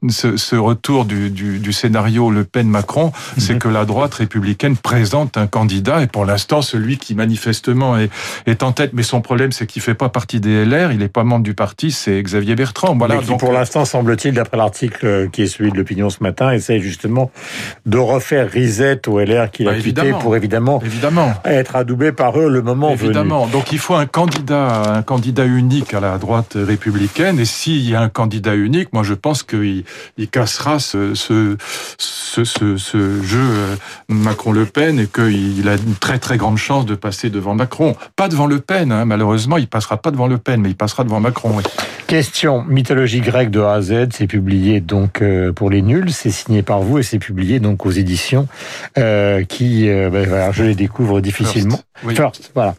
ce, 0.08 0.36
ce, 0.36 0.56
retour 0.56 1.04
du, 1.04 1.30
du, 1.30 1.58
du, 1.58 1.72
scénario 1.72 2.30
Le 2.30 2.44
Pen-Macron, 2.44 3.12
c'est 3.38 3.54
mhm. 3.54 3.58
que 3.58 3.68
la 3.68 3.84
droite 3.84 4.14
républicaine 4.14 4.76
présente 4.76 5.36
un 5.36 5.46
candidat 5.46 6.02
et 6.02 6.06
pour 6.06 6.24
l'instant 6.24 6.62
celui 6.62 6.98
qui 6.98 7.14
manifestement 7.14 7.98
est, 7.98 8.10
est 8.46 8.62
en 8.62 8.72
tête. 8.72 8.90
Mais 8.92 9.02
son 9.02 9.20
problème, 9.20 9.52
c'est 9.52 9.66
qu'il 9.66 9.82
fait 9.82 9.94
pas 9.94 10.08
partie 10.08 10.40
des 10.40 10.64
LR, 10.64 10.92
il 10.92 11.02
est 11.02 11.08
pas 11.08 11.24
membre 11.24 11.44
du 11.44 11.54
parti, 11.54 11.90
c'est 11.90 12.22
Xavier 12.22 12.54
Bertrand. 12.54 12.96
Voilà. 12.96 13.20
donc 13.20 13.40
pour 13.40 13.52
l'instant, 13.52 13.84
semble-t-il, 13.84 14.34
d'après 14.34 14.56
l'article 14.56 15.28
qui 15.30 15.42
est 15.42 15.46
celui 15.46 15.70
de 15.70 15.76
l'opinion 15.76 16.10
ce 16.10 16.22
matin, 16.22 16.52
essaye 16.52 16.80
justement 16.80 17.30
de 17.84 17.98
refaire 17.98 18.50
risette 18.50 19.08
au 19.08 19.18
LR 19.20 19.50
qu'il 19.50 19.68
a 19.68 19.72
bah, 19.72 19.78
quitté 19.80 20.12
pour 20.20 20.36
évidemment, 20.36 20.80
évidemment 20.84 21.34
être 21.44 21.76
adoubé 21.76 22.12
par 22.12 22.38
eux 22.38 22.45
le 22.48 22.62
moment 22.62 22.90
Évidemment. 22.90 23.46
Donc 23.46 23.72
il 23.72 23.78
faut 23.78 23.94
un 23.94 24.06
candidat, 24.06 24.94
un 24.94 25.02
candidat 25.02 25.44
unique 25.44 25.94
à 25.94 26.00
la 26.00 26.18
droite 26.18 26.56
républicaine. 26.56 27.38
Et 27.38 27.44
s'il 27.44 27.88
y 27.88 27.94
a 27.94 28.00
un 28.00 28.08
candidat 28.08 28.54
unique, 28.54 28.92
moi 28.92 29.02
je 29.02 29.14
pense 29.14 29.42
qu'il 29.42 29.84
il 30.16 30.28
cassera 30.28 30.78
ce, 30.78 31.14
ce, 31.14 31.56
ce, 31.98 32.44
ce, 32.44 32.76
ce 32.76 33.22
jeu 33.22 33.40
euh, 33.40 33.76
Macron-Le 34.08 34.66
Pen 34.66 34.98
et 34.98 35.06
qu'il 35.06 35.68
a 35.68 35.74
une 35.74 35.94
très 35.94 36.18
très 36.18 36.36
grande 36.36 36.58
chance 36.58 36.86
de 36.86 36.94
passer 36.94 37.30
devant 37.30 37.54
Macron. 37.54 37.96
Pas 38.16 38.28
devant 38.28 38.46
Le 38.46 38.60
Pen, 38.60 38.92
hein, 38.92 39.04
malheureusement, 39.04 39.56
il 39.56 39.68
passera 39.68 39.96
pas 39.96 40.10
devant 40.10 40.26
Le 40.26 40.38
Pen, 40.38 40.60
mais 40.60 40.70
il 40.70 40.76
passera 40.76 41.04
devant 41.04 41.20
Macron. 41.20 41.52
Oui. 41.56 41.62
Question 42.06 42.64
mythologie 42.64 43.20
grecque 43.20 43.50
de 43.50 43.60
A 43.60 43.72
à 43.74 43.80
Z, 43.80 44.08
c'est 44.12 44.28
publié 44.28 44.80
donc 44.80 45.22
euh, 45.22 45.52
pour 45.52 45.70
les 45.70 45.82
nuls, 45.82 46.12
c'est 46.12 46.30
signé 46.30 46.62
par 46.62 46.80
vous 46.80 46.98
et 46.98 47.02
c'est 47.02 47.18
publié 47.18 47.58
donc 47.58 47.84
aux 47.84 47.90
éditions 47.90 48.46
euh, 48.96 49.42
qui, 49.44 49.88
euh, 49.88 50.08
ben, 50.10 50.52
je 50.52 50.62
les 50.62 50.74
découvre 50.74 51.20
difficilement. 51.20 51.78
First, 52.02 52.50
voilà. 52.54 52.74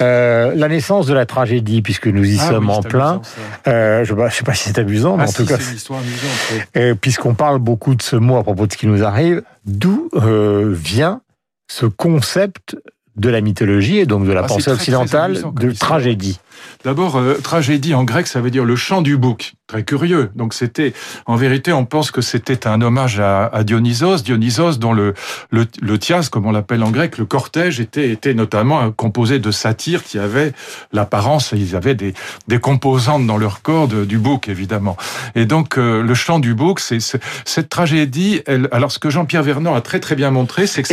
Euh, 0.00 0.54
la 0.54 0.68
naissance 0.68 1.06
de 1.06 1.14
la 1.14 1.26
tragédie, 1.26 1.82
puisque 1.82 2.06
nous 2.06 2.24
y 2.24 2.38
ah 2.40 2.48
sommes 2.50 2.70
en 2.70 2.82
plein. 2.82 3.20
Euh, 3.66 4.04
je 4.04 4.14
ne 4.14 4.28
sais 4.28 4.44
pas 4.44 4.54
si 4.54 4.68
c'est 4.68 4.78
amusant, 4.78 5.16
mais 5.16 5.24
ah 5.26 5.28
en 5.28 5.32
tout 5.32 5.46
cas, 5.46 6.94
puisqu'on 7.00 7.34
parle 7.34 7.58
beaucoup 7.58 7.94
de 7.94 8.02
ce 8.02 8.16
mot 8.16 8.36
à 8.36 8.42
propos 8.42 8.66
de 8.66 8.72
ce 8.72 8.78
qui 8.78 8.86
nous 8.86 9.04
arrive, 9.04 9.42
d'où 9.64 10.10
vient 10.14 11.20
ce 11.68 11.86
concept 11.86 12.76
de 13.16 13.30
la 13.30 13.40
mythologie 13.40 13.98
et 13.98 14.06
donc 14.06 14.26
de 14.26 14.32
la 14.32 14.42
ah, 14.42 14.46
pensée 14.46 14.70
occidentale 14.70 15.42
de 15.54 15.70
tragédie. 15.72 16.38
D'abord, 16.84 17.16
euh, 17.16 17.34
tragédie 17.42 17.94
en 17.94 18.04
grec, 18.04 18.26
ça 18.26 18.40
veut 18.40 18.50
dire 18.50 18.64
le 18.64 18.76
chant 18.76 19.02
du 19.02 19.16
bouc. 19.16 19.54
Très 19.66 19.82
curieux. 19.82 20.30
Donc 20.36 20.54
c'était, 20.54 20.92
en 21.26 21.34
vérité, 21.34 21.72
on 21.72 21.84
pense 21.84 22.12
que 22.12 22.20
c'était 22.20 22.68
un 22.68 22.80
hommage 22.80 23.18
à, 23.18 23.46
à, 23.46 23.64
Dionysos, 23.64 24.22
Dionysos 24.22 24.78
dont 24.78 24.92
le, 24.92 25.12
le, 25.50 25.66
le 25.82 25.98
thias, 25.98 26.28
comme 26.30 26.46
on 26.46 26.52
l'appelle 26.52 26.84
en 26.84 26.92
grec, 26.92 27.18
le 27.18 27.24
cortège 27.24 27.80
était, 27.80 28.10
était 28.10 28.32
notamment 28.32 28.92
composé 28.92 29.40
de 29.40 29.50
satyres 29.50 30.04
qui 30.04 30.20
avaient 30.20 30.52
l'apparence, 30.92 31.52
ils 31.52 31.74
avaient 31.74 31.96
des, 31.96 32.14
des 32.46 32.60
composantes 32.60 33.26
dans 33.26 33.38
leur 33.38 33.62
corps 33.62 33.88
du 33.88 34.18
bouc, 34.18 34.48
évidemment. 34.48 34.96
Et 35.34 35.46
donc 35.46 35.78
euh, 35.78 36.00
le 36.00 36.14
chant 36.14 36.38
du 36.38 36.54
bouc, 36.54 36.78
c'est 36.78 37.00
cette 37.44 37.68
tragédie. 37.68 38.42
Elle, 38.46 38.68
alors 38.70 38.92
ce 38.92 39.00
que 39.00 39.10
Jean-Pierre 39.10 39.42
Vernant 39.42 39.74
a 39.74 39.80
très 39.80 39.98
très 39.98 40.14
bien 40.14 40.30
montré, 40.30 40.68
c'est 40.68 40.82
que 40.82 40.88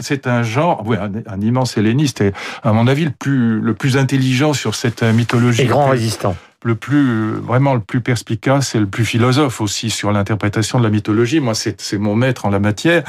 c'est 0.00 0.26
un, 0.26 0.30
un, 0.30 0.42
genre, 0.42 0.82
oui, 0.86 0.96
un, 0.96 1.10
un 1.30 1.40
immense 1.42 1.76
helléniste 1.76 2.22
et 2.22 2.32
à 2.62 2.72
mon 2.72 2.86
avis 2.86 3.04
le 3.04 3.10
plus 3.10 3.60
le 3.60 3.74
plus 3.74 3.98
intelligent 3.98 4.54
sur 4.54 4.74
cette 4.74 4.95
mythologie. 5.02 5.62
Et 5.62 5.66
grand 5.66 5.88
résistant 5.88 6.36
le 6.66 6.74
plus 6.74 7.34
vraiment 7.34 7.74
le 7.74 7.80
plus 7.80 8.00
perspicace 8.00 8.74
et 8.74 8.80
le 8.80 8.86
plus 8.86 9.04
philosophe 9.04 9.60
aussi 9.60 9.88
sur 9.88 10.10
l'interprétation 10.10 10.78
de 10.78 10.84
la 10.84 10.90
mythologie. 10.90 11.38
Moi, 11.38 11.54
c'est 11.54 11.98
mon 11.98 12.16
maître 12.16 12.44
en 12.44 12.50
la 12.50 12.58
matière. 12.58 13.04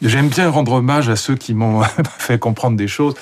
J'aime 0.00 0.28
bien 0.28 0.48
rendre 0.48 0.72
hommage 0.74 1.08
à 1.08 1.16
ceux 1.16 1.34
qui 1.34 1.52
m'ont 1.52 1.82
fait 2.18 2.38
comprendre 2.38 2.76
des 2.76 2.88
choses. 2.88 3.14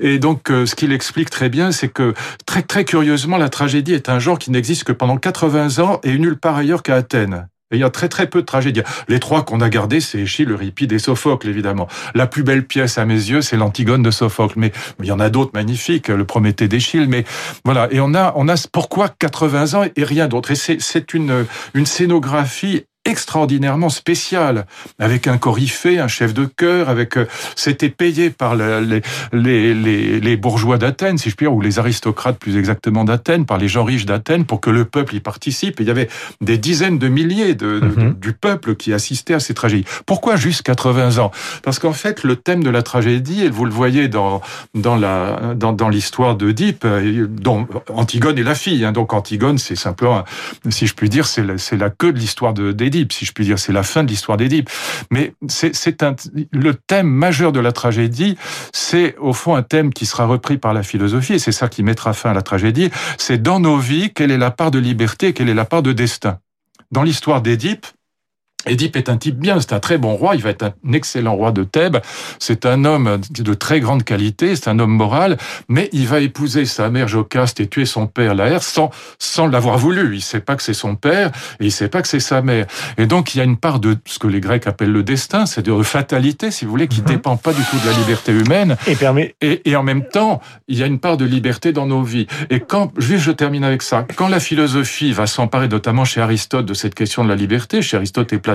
Et 0.00 0.18
donc, 0.18 0.50
euh, 0.50 0.64
ce 0.64 0.76
qu'il 0.76 0.92
explique 0.92 1.28
très 1.28 1.48
bien, 1.48 1.72
c'est 1.72 1.88
que 1.88 2.14
très 2.46 2.62
très 2.62 2.84
curieusement, 2.84 3.36
la 3.36 3.48
tragédie 3.48 3.94
est 3.94 4.08
un 4.08 4.20
genre 4.20 4.38
qui 4.38 4.52
n'existe 4.52 4.84
que 4.84 4.92
pendant 4.92 5.16
80 5.16 5.82
ans 5.82 6.00
et 6.04 6.16
nulle 6.18 6.38
part 6.38 6.56
ailleurs 6.56 6.82
qu'à 6.82 6.94
Athènes. 6.94 7.48
Et 7.72 7.76
il 7.76 7.80
y 7.80 7.84
a 7.84 7.90
très 7.90 8.08
très 8.08 8.26
peu 8.26 8.40
de 8.42 8.46
tragédies. 8.46 8.82
Les 9.08 9.18
trois 9.18 9.44
qu'on 9.44 9.60
a 9.60 9.68
gardés, 9.68 10.00
c'est 10.00 10.18
Échille, 10.18 10.50
Euripide 10.50 10.92
et 10.92 10.98
Sophocle, 10.98 11.48
évidemment. 11.48 11.88
La 12.14 12.26
plus 12.26 12.42
belle 12.42 12.66
pièce 12.66 12.98
à 12.98 13.04
mes 13.04 13.14
yeux, 13.14 13.42
c'est 13.42 13.56
l'Antigone 13.56 14.02
de 14.02 14.10
Sophocle. 14.10 14.54
Mais, 14.56 14.72
il 15.00 15.06
y 15.06 15.12
en 15.12 15.20
a 15.20 15.30
d'autres 15.30 15.52
magnifiques, 15.54 16.08
le 16.08 16.24
Prométhée 16.24 16.68
d'Échille. 16.68 17.06
Mais 17.08 17.24
voilà. 17.64 17.88
Et 17.90 18.00
on 18.00 18.14
a, 18.14 18.32
on 18.36 18.48
a 18.48 18.54
pourquoi 18.70 19.08
80 19.08 19.74
ans 19.74 19.84
et 19.96 20.04
rien 20.04 20.28
d'autre? 20.28 20.50
Et 20.50 20.54
c'est 20.54 21.14
une, 21.14 21.46
une 21.74 21.86
scénographie 21.86 22.84
extraordinairement 23.04 23.88
spécial, 23.88 24.66
avec 24.98 25.26
un 25.26 25.38
coryphée, 25.38 25.98
un 25.98 26.08
chef 26.08 26.34
de 26.34 26.44
chœur, 26.44 26.88
avec 26.88 27.16
euh, 27.16 27.26
c'était 27.56 27.88
payé 27.88 28.30
par 28.30 28.54
les, 28.54 29.00
les, 29.32 29.74
les, 29.74 30.20
les 30.20 30.36
bourgeois 30.36 30.78
d'Athènes, 30.78 31.18
si 31.18 31.28
je 31.30 31.34
puis 31.34 31.46
dire, 31.46 31.54
ou 31.54 31.60
les 31.60 31.78
aristocrates 31.78 32.38
plus 32.38 32.56
exactement 32.56 33.04
d'Athènes, 33.04 33.44
par 33.44 33.58
les 33.58 33.68
gens 33.68 33.84
riches 33.84 34.06
d'Athènes, 34.06 34.44
pour 34.44 34.60
que 34.60 34.70
le 34.70 34.84
peuple 34.84 35.16
y 35.16 35.20
participe. 35.20 35.80
Et 35.80 35.84
il 35.84 35.88
y 35.88 35.90
avait 35.90 36.08
des 36.40 36.58
dizaines 36.58 36.98
de 36.98 37.08
milliers 37.08 37.54
de, 37.54 37.80
mhm. 37.80 38.14
du 38.14 38.32
peuple 38.32 38.76
qui 38.76 38.92
assistait 38.92 39.34
à 39.34 39.40
ces 39.40 39.54
tragédies. 39.54 39.84
Pourquoi 40.06 40.36
juste 40.36 40.62
80 40.62 41.18
ans? 41.18 41.32
Parce 41.62 41.78
qu'en 41.80 41.92
fait, 41.92 42.22
le 42.22 42.36
thème 42.36 42.62
de 42.62 42.70
la 42.70 42.82
tragédie, 42.82 43.42
et 43.44 43.50
vous 43.50 43.64
le 43.64 43.72
voyez 43.72 44.08
dans 44.08 44.40
dans 44.74 44.96
la 44.96 45.54
dans, 45.56 45.72
dans 45.72 45.88
l'histoire 45.88 46.36
d'Oedipe, 46.36 46.84
euh, 46.84 47.26
dont 47.28 47.66
Antigone 47.88 48.38
est 48.38 48.44
la 48.44 48.54
fille. 48.54 48.84
Hein, 48.84 48.92
donc 48.92 49.12
Antigone, 49.12 49.58
c'est 49.58 49.76
simplement, 49.76 50.24
si 50.70 50.86
je 50.86 50.94
puis 50.94 51.08
dire, 51.08 51.26
c'est 51.26 51.42
la, 51.42 51.54
la 51.76 51.90
queue 51.90 52.12
de 52.12 52.18
l'histoire 52.18 52.52
si 53.10 53.24
je 53.24 53.32
puis 53.32 53.44
dire. 53.44 53.58
C'est 53.58 53.72
la 53.72 53.82
fin 53.82 54.04
de 54.04 54.08
l'histoire 54.08 54.36
d'Édipe. 54.36 54.70
Mais 55.10 55.34
c'est 55.48 55.72
le 56.52 56.74
thème 56.74 57.08
majeur 57.08 57.52
de 57.52 57.60
la 57.60 57.72
tragédie, 57.72 58.36
c'est 58.72 59.16
au 59.18 59.32
fond 59.32 59.54
un 59.54 59.62
thème 59.62 59.92
qui 59.92 60.06
sera 60.06 60.26
repris 60.26 60.58
par 60.58 60.74
la 60.74 60.82
philosophie, 60.82 61.34
et 61.34 61.38
c'est 61.38 61.52
ça 61.52 61.68
qui 61.68 61.82
mettra 61.82 62.12
fin 62.12 62.30
à 62.30 62.34
la 62.34 62.42
tragédie. 62.42 62.90
C'est 63.18 63.42
dans 63.42 63.60
nos 63.60 63.78
vies, 63.78 64.12
quelle 64.12 64.30
est 64.30 64.38
la 64.38 64.50
part 64.50 64.70
de 64.70 64.78
liberté, 64.78 65.32
quelle 65.32 65.48
est 65.48 65.54
la 65.54 65.64
part 65.64 65.82
de 65.82 65.92
destin. 65.92 66.38
Dans 66.90 67.02
l'histoire 67.02 67.40
d'Édipe, 67.40 67.86
Édipe 68.66 68.96
est 68.96 69.08
un 69.08 69.16
type 69.16 69.38
bien, 69.38 69.60
c'est 69.60 69.72
un 69.72 69.80
très 69.80 69.98
bon 69.98 70.14
roi, 70.14 70.34
il 70.36 70.42
va 70.42 70.50
être 70.50 70.62
un 70.62 70.92
excellent 70.92 71.34
roi 71.34 71.52
de 71.52 71.64
Thèbes, 71.64 71.98
c'est 72.38 72.66
un 72.66 72.84
homme 72.84 73.20
de 73.30 73.54
très 73.54 73.80
grande 73.80 74.04
qualité, 74.04 74.56
c'est 74.56 74.68
un 74.68 74.78
homme 74.78 74.92
moral, 74.92 75.36
mais 75.68 75.88
il 75.92 76.06
va 76.06 76.20
épouser 76.20 76.64
sa 76.64 76.90
mère 76.90 77.08
Jocaste 77.08 77.60
et 77.60 77.66
tuer 77.66 77.84
son 77.84 78.06
père 78.06 78.34
Laër 78.34 78.62
sans, 78.62 78.90
sans 79.18 79.46
l'avoir 79.46 79.78
voulu. 79.78 80.14
Il 80.14 80.22
sait 80.22 80.40
pas 80.40 80.56
que 80.56 80.62
c'est 80.62 80.74
son 80.74 80.94
père 80.94 81.30
et 81.60 81.66
il 81.66 81.72
sait 81.72 81.88
pas 81.88 82.02
que 82.02 82.08
c'est 82.08 82.20
sa 82.20 82.42
mère. 82.42 82.66
Et 82.98 83.06
donc 83.06 83.34
il 83.34 83.38
y 83.38 83.40
a 83.40 83.44
une 83.44 83.56
part 83.56 83.80
de 83.80 83.96
ce 84.04 84.18
que 84.18 84.26
les 84.28 84.40
Grecs 84.40 84.66
appellent 84.66 84.92
le 84.92 85.02
destin, 85.02 85.46
c'est 85.46 85.62
de 85.62 85.82
fatalité, 85.82 86.50
si 86.50 86.64
vous 86.64 86.70
voulez, 86.70 86.88
qui 86.88 87.00
mhm. 87.00 87.06
dépend 87.06 87.36
pas 87.36 87.52
du 87.52 87.62
tout 87.64 87.78
de 87.78 87.86
la 87.86 87.96
liberté 87.98 88.32
humaine. 88.32 88.76
Et, 88.86 88.94
permet... 88.94 89.34
et, 89.40 89.68
et 89.68 89.76
en 89.76 89.82
même 89.82 90.04
temps, 90.04 90.40
il 90.68 90.78
y 90.78 90.82
a 90.82 90.86
une 90.86 91.00
part 91.00 91.16
de 91.16 91.24
liberté 91.24 91.72
dans 91.72 91.86
nos 91.86 92.02
vies. 92.02 92.26
Et 92.50 92.60
quand, 92.60 92.92
juste 92.98 93.24
je 93.24 93.32
termine 93.32 93.64
avec 93.64 93.82
ça, 93.82 94.06
quand 94.16 94.28
la 94.28 94.40
philosophie 94.40 95.12
va 95.12 95.26
s'emparer, 95.26 95.68
notamment 95.68 96.04
chez 96.04 96.20
Aristote, 96.20 96.66
de 96.66 96.74
cette 96.74 96.94
question 96.94 97.24
de 97.24 97.28
la 97.28 97.36
liberté, 97.36 97.82
chez 97.82 97.96
Aristote 97.96 98.32
et 98.32 98.38
Platon, 98.38 98.51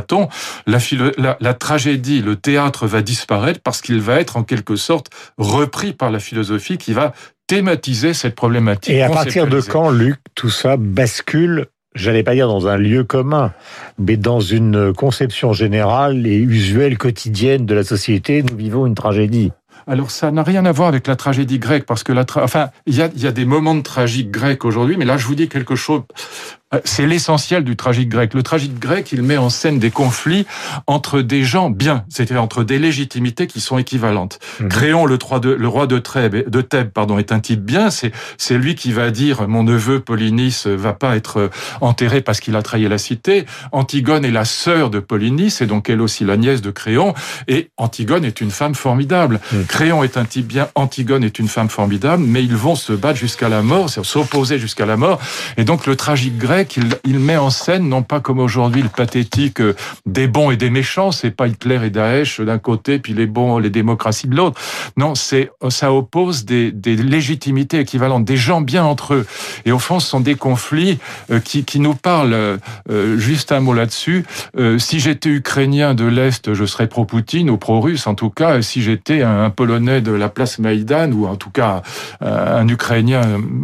la, 0.66 1.38
la, 1.40 1.54
tragédie, 1.54 2.22
le 2.22 2.36
théâtre 2.36 2.88
va 2.88 3.02
disparaître 3.02 3.60
parce 3.62 3.82
qu'il 3.82 4.02
va 4.02 4.20
être 4.20 4.38
en 4.38 4.44
quelque 4.44 4.76
sorte 4.76 5.08
repris 5.38 5.94
par 5.94 6.12
la 6.12 6.20
philosophie 6.20 6.78
qui 6.78 6.94
va 6.94 7.14
thématiser 7.48 8.14
cette 8.14 8.36
problématique. 8.36 8.94
Et 8.94 9.02
à 9.02 9.10
partir 9.10 9.48
de 9.48 9.62
quand, 9.62 9.90
Luc, 9.90 10.20
tout 10.36 10.50
ça 10.50 10.78
bascule 10.78 11.68
j'allais 11.98 12.24
pas 12.24 12.36
dire 12.36 12.48
dans 12.48 12.68
un 12.68 12.78
lieu 12.78 13.04
commun, 13.04 13.54
mais 13.98 14.18
dans 14.18 14.40
une 14.40 14.94
conception 14.94 15.54
générale 15.54 16.26
et 16.28 16.38
usuelle 16.38 16.98
quotidienne 16.98 17.66
de 17.66 17.74
la 17.74 17.84
société, 17.84 18.44
nous 18.44 18.56
vivons 18.56 18.86
une 18.86 18.96
tragédie. 18.96 19.52
Alors 19.86 20.12
ça 20.12 20.32
n'a 20.32 20.44
rien 20.44 20.66
à 20.66 20.72
voir 20.72 20.90
avec 20.90 21.08
la 21.08 21.16
tragédie 21.16 21.60
grecque, 21.60 21.86
parce 21.86 22.04
que 22.04 22.12
la 22.12 22.26
enfin 22.36 22.72
il 22.86 22.96
y 22.96 23.02
a, 23.02 23.10
y 23.16 23.26
a 23.26 23.32
des 23.32 23.46
moments 23.46 23.76
de 23.76 23.82
tragique 23.82 24.32
grecque 24.32 24.66
aujourd'hui, 24.66 24.98
mais 24.98 25.06
là 25.06 25.18
je 25.18 25.26
vous 25.26 25.36
dis 25.36 25.48
quelque 25.48 25.76
chose 25.76 26.02
c'est 26.84 27.08
l'essentiel 27.08 27.64
du 27.64 27.78
tragique 27.78 28.10
grec. 28.10 28.34
Le 28.34 28.44
tragique 28.44 28.78
grec, 28.78 29.14
il 29.14 29.22
met 29.22 29.38
en 29.38 29.50
scène 29.50 29.80
des 29.80 29.90
conflits 29.90 30.46
entre 30.86 31.22
des 31.22 31.44
gens 31.44 31.70
bien, 31.70 32.04
c'est-à-dire 32.10 32.44
entre 32.44 32.66
des 32.66 32.78
légitimités 32.78 33.48
qui 33.48 33.62
sont 33.62 33.78
équivalentes. 33.78 34.40
Mhm. 34.60 34.68
Créons 34.68 35.06
le, 35.06 35.18
le, 35.56 35.68
roi 35.68 35.88
de 35.88 35.98
Thèbes, 35.98 36.50
de 36.50 36.62
Thèbes 36.62 36.90
pardon, 36.90 37.18
est 37.18 37.32
un 37.32 37.40
type 37.40 37.62
bien, 37.62 37.90
c'est 37.90 38.12
c'est 38.38 38.58
lui 38.58 38.76
qui 38.76 38.92
va 38.92 39.12
dire 39.12 39.48
mon 39.48 39.64
neveu 39.64 40.02
Polynice 40.02 40.68
va 40.68 40.92
pas 40.92 41.16
être 41.16 41.40
euh, 41.40 41.50
enterré 41.80 42.20
parce 42.20 42.42
qu'il 42.42 42.56
a 42.58 42.62
trahi 42.62 42.88
la 42.90 42.98
cité. 42.98 43.46
Antigone 43.72 44.26
est 44.26 44.32
la 44.32 44.46
sœur 44.46 44.90
de 44.90 45.00
Polynice 45.00 45.62
et 45.62 45.68
donc 45.68 45.90
elle 45.90 46.02
aussi 46.02 46.26
la 46.26 46.36
nièce 46.36 46.62
de 46.62 46.72
Créon 46.72 47.14
et 47.48 47.70
Antigone 47.78 48.26
est 48.26 48.42
une 48.42 48.52
femme 48.52 48.76
formidable. 48.76 49.40
Mhm. 49.54 49.66
Créon 49.68 50.04
est 50.04 50.18
un 50.18 50.26
type 50.26 50.48
bien, 50.48 50.68
Antigone 50.76 51.24
est 51.24 51.40
une 51.40 51.48
femme 51.48 51.70
formidable, 51.70 52.24
mais 52.28 52.44
ils 52.44 52.58
vont 52.58 52.76
se 52.76 52.92
battre 52.92 53.20
jusqu'à 53.20 53.48
la 53.48 53.62
mort, 53.62 53.90
s'opposer 53.90 54.60
jusqu'à 54.60 54.86
la 54.86 54.98
mort 54.98 55.22
et 55.56 55.64
donc 55.64 55.86
le 55.86 55.96
tragique 55.96 56.38
grec 56.38 56.57
qu'il 56.66 56.90
il 57.04 57.20
met 57.20 57.38
en 57.38 57.50
scène, 57.50 57.88
non 57.90 58.04
pas 58.04 58.20
comme 58.20 58.40
aujourd'hui 58.40 58.82
le 58.82 58.90
pathétique 58.90 59.62
euh, 59.62 59.76
des 60.06 60.28
bons 60.28 60.52
et 60.52 60.58
des 60.58 60.70
méchants, 60.70 61.12
c'est 61.12 61.32
pas 61.32 61.48
Hitler 61.48 61.80
et 61.84 61.90
Daesh 61.90 62.42
d'un 62.42 62.58
côté, 62.58 63.00
puis 63.00 63.14
les 63.14 63.26
bons, 63.26 63.58
les 63.58 63.70
démocraties 63.70 64.28
de 64.28 64.36
l'autre. 64.36 64.60
Non, 64.98 65.16
c'est 65.16 65.52
ça 65.70 65.94
oppose 65.94 66.46
des, 66.46 66.72
légitimités 66.86 67.80
équivalentes, 67.80 68.26
des 68.26 68.38
gens 68.38 68.62
bien 68.62 68.84
entre 68.84 69.14
eux. 69.14 69.26
Et 69.66 69.72
au 69.72 69.80
fond, 69.80 70.00
ce 70.00 70.08
sont 70.08 70.20
des 70.20 70.36
conflits 70.36 71.00
euh, 71.32 71.40
qui, 71.40 71.64
qui 71.64 71.80
nous 71.80 71.96
parlent. 71.96 72.34
Euh, 72.34 73.18
juste 73.18 73.52
un 73.52 73.60
mot 73.60 73.74
là-dessus. 73.74 74.26
si 74.78 75.00
j'étais 75.00 75.30
ukrainien 75.30 75.94
de 75.94 76.06
l'Est, 76.06 76.54
je 76.54 76.66
serais 76.66 76.88
pro-Poutine 76.88 77.50
ou 77.50 77.58
pro-russe. 77.58 78.08
En 78.08 78.16
tout 78.16 78.30
cas, 78.30 78.62
si 78.62 78.82
j'étais 78.82 79.22
un, 79.22 79.50
Polonais 79.50 80.02
de 80.02 80.12
la 80.12 80.30
place 80.30 80.60
Maïdan, 80.60 81.12
ou 81.12 81.28
en 81.28 81.36
tout 81.36 81.50
cas 81.50 81.82
un 82.22 82.68
Ukrainien 82.68 83.22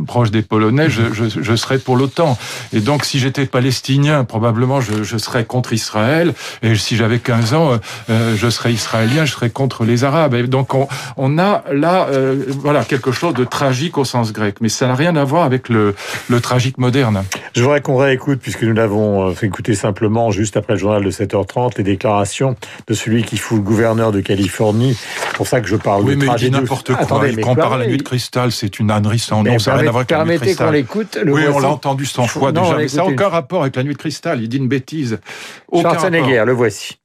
proche 0.07 0.31
des 0.31 0.41
Polonais, 0.41 0.89
je 0.89 1.55
serais 1.55 1.79
pour 1.79 1.97
l'OTAN. 1.97 2.37
Et 2.71 2.81
donc, 2.83 3.05
si 3.05 3.19
j'étais 3.19 3.45
palestinien, 3.45 4.23
probablement 4.23 4.81
je, 4.81 5.03
je, 5.03 5.17
serais 5.17 5.45
contre 5.45 5.73
Israël. 5.73 6.33
Et 6.61 6.75
si 6.75 6.95
j'avais 6.95 7.19
15 7.19 7.53
ans, 7.53 7.79
euh, 8.09 8.35
je 8.35 8.49
serais 8.49 8.73
israélien, 8.73 9.25
je 9.25 9.31
serais 9.31 9.49
contre 9.49 9.83
les 9.85 10.03
Arabes. 10.03 10.33
Et 10.35 10.43
donc, 10.43 10.73
on, 10.73 10.87
on 11.17 11.39
a 11.39 11.63
là, 11.71 12.07
euh, 12.11 12.43
voilà, 12.59 12.83
quelque 12.83 13.11
chose 13.11 13.33
de 13.33 13.43
tragique 13.43 13.97
au 13.97 14.05
sens 14.05 14.33
grec. 14.33 14.57
Mais 14.61 14.69
ça 14.69 14.87
n'a 14.87 14.95
rien 14.95 15.15
à 15.15 15.23
voir 15.23 15.43
avec 15.43 15.69
le, 15.69 15.95
le 16.29 16.41
tragique 16.41 16.77
moderne. 16.77 17.23
Je 17.55 17.61
voudrais 17.61 17.81
qu'on 17.81 17.97
réécoute, 17.97 18.39
puisque 18.41 18.63
nous 18.63 18.73
l'avons 18.73 19.29
euh, 19.29 19.31
fait 19.33 19.47
écouter 19.47 19.75
simplement 19.75 20.31
juste 20.31 20.57
après 20.57 20.73
le 20.73 20.79
journal 20.79 21.03
de 21.03 21.11
7h30, 21.11 21.77
les 21.77 21.83
déclarations 21.83 22.55
de 22.87 22.93
celui 22.93 23.23
qui 23.23 23.37
fout 23.37 23.57
le 23.57 23.63
gouverneur 23.63 24.11
de 24.11 24.21
Californie. 24.21 24.97
C'est 25.29 25.37
pour 25.37 25.47
ça 25.47 25.61
que 25.61 25.67
je 25.67 25.75
parle 25.75 26.03
oui, 26.03 26.15
de 26.15 26.25
mais 26.25 26.31
il 26.39 26.51
n'importe 26.51 26.93
quoi. 26.93 27.01
Attendez, 27.01 27.31
il 27.31 27.41
compare 27.41 27.77
la 27.77 27.87
nuit 27.87 27.97
de 27.97 28.03
cristal, 28.03 28.51
c'est 28.51 28.79
une 28.79 28.91
ânerie 28.91 29.19
sans 29.19 29.43
nom. 29.43 29.59
Ça 29.59 29.71
n'a 29.71 29.77
rien 29.77 29.87
à 29.87 29.91
voir 29.91 30.01
avec 30.01 30.11
la 30.11 30.25
nuit 30.25 30.33
de 30.33 30.39
cristal. 30.39 30.67
qu'on 30.67 30.73
l'écoute. 30.73 31.19
Oui, 31.25 31.43
on 31.51 31.59
l'a 31.59 31.69
entendu 31.69 32.05
100 32.05 32.27
fois 32.27 32.51
déjà. 32.51 32.72
Ça 32.87 32.97
n'a 32.97 33.05
aucun 33.05 33.29
rapport 33.29 33.61
avec 33.61 33.75
la 33.75 33.83
nuit 33.83 33.93
de 33.93 33.97
cristal. 33.97 34.41
Il 34.41 34.49
dit 34.49 34.57
une 34.57 34.67
bêtise. 34.67 35.19
Aucun 35.67 35.89
Schwarzenegger, 35.89 36.43
le 36.45 36.53
voici. 36.53 36.97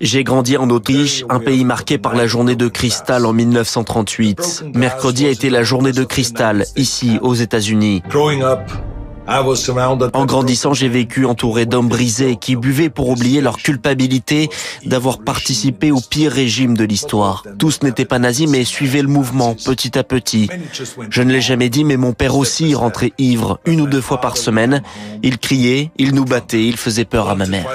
J'ai 0.00 0.24
grandi 0.24 0.56
en 0.56 0.68
Autriche, 0.70 1.24
un 1.28 1.40
pays 1.40 1.64
marqué 1.64 1.98
par 1.98 2.14
la 2.14 2.26
journée 2.26 2.56
de 2.56 2.68
cristal 2.68 3.26
en 3.26 3.32
1938. 3.32 4.66
Mercredi 4.74 5.26
a 5.26 5.30
été 5.30 5.50
la 5.50 5.62
journée 5.62 5.92
de 5.92 6.04
cristal, 6.04 6.64
ici, 6.76 7.18
aux 7.22 7.34
États-Unis. 7.34 8.02
En 9.26 10.26
grandissant, 10.26 10.74
j'ai 10.74 10.88
vécu 10.88 11.24
entouré 11.24 11.64
d'hommes 11.64 11.88
brisés 11.88 12.36
qui 12.36 12.56
buvaient 12.56 12.90
pour 12.90 13.08
oublier 13.08 13.40
leur 13.40 13.56
culpabilité 13.56 14.50
d'avoir 14.84 15.18
participé 15.18 15.90
au 15.92 16.00
pire 16.00 16.30
régime 16.30 16.76
de 16.76 16.84
l'histoire. 16.84 17.42
Tous 17.58 17.82
n'étaient 17.82 18.04
pas 18.04 18.18
nazis, 18.18 18.48
mais 18.48 18.64
suivaient 18.64 19.00
le 19.00 19.08
mouvement 19.08 19.54
petit 19.54 19.98
à 19.98 20.04
petit. 20.04 20.50
Je 21.08 21.22
ne 21.22 21.32
l'ai 21.32 21.40
jamais 21.40 21.70
dit, 21.70 21.84
mais 21.84 21.96
mon 21.96 22.12
père 22.12 22.36
aussi 22.36 22.74
rentrait 22.74 23.12
ivre 23.18 23.60
une 23.64 23.80
ou 23.80 23.86
deux 23.86 24.02
fois 24.02 24.20
par 24.20 24.36
semaine. 24.36 24.82
Il 25.22 25.38
criait, 25.38 25.90
il 25.96 26.14
nous 26.14 26.24
battait, 26.26 26.66
il 26.66 26.76
faisait 26.76 27.06
peur 27.06 27.30
à 27.30 27.34
ma 27.34 27.46
mère. 27.46 27.66